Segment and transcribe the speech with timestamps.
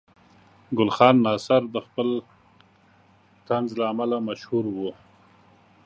[0.77, 2.09] ګل خان ناصر د خپل
[3.47, 4.77] طنز له امله مشهور و.